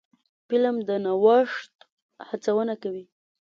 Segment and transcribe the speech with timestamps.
[0.47, 1.73] فلم د نوښت
[2.29, 3.05] هڅونه کوي